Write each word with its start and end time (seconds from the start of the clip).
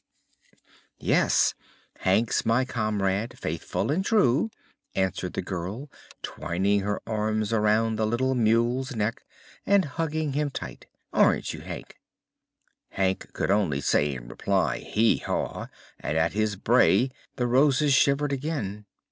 "Yes; 0.97 1.53
Hank's 1.99 2.43
my 2.43 2.65
comrade, 2.65 3.37
faithful 3.37 3.91
and 3.91 4.03
true," 4.03 4.49
answered 4.95 5.33
the 5.33 5.43
girl, 5.43 5.91
twining 6.23 6.79
her 6.79 6.99
arms 7.05 7.53
around 7.53 7.97
the 7.97 8.07
little 8.07 8.33
mule's 8.33 8.95
neck 8.95 9.21
and 9.63 9.85
hugging 9.85 10.33
him 10.33 10.49
tight. 10.49 10.87
"Aren't 11.13 11.53
you, 11.53 11.59
Hank?" 11.61 11.99
Hank 12.89 13.31
could 13.33 13.51
only 13.51 13.79
say 13.79 14.15
in 14.15 14.27
reply: 14.27 14.79
"Hee 14.79 15.17
haw!" 15.17 15.67
and 15.99 16.17
at 16.17 16.33
his 16.33 16.55
bray 16.55 17.11
the 17.35 17.45
Roses 17.45 17.93
shivered 17.93 18.33
again. 18.33 18.87